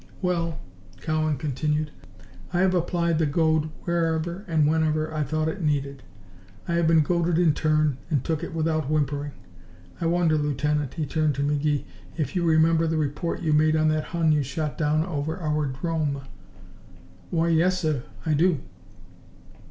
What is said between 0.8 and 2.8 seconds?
Cowan continued, "I have